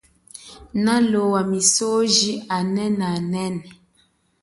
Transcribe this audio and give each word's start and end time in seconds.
Nolowa 0.83 1.41
misoji 1.51 2.31
anene 2.57 3.05
anene. 3.17 3.63